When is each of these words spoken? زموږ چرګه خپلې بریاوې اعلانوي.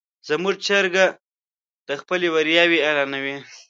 زموږ 0.29 0.55
چرګه 0.65 1.05
خپلې 2.01 2.27
بریاوې 2.35 2.79
اعلانوي. 2.87 3.37